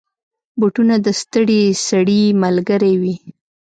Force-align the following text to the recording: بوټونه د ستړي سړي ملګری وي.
بوټونه 0.59 0.95
د 1.05 1.07
ستړي 1.21 1.61
سړي 1.87 2.23
ملګری 2.43 2.93
وي. 3.01 3.15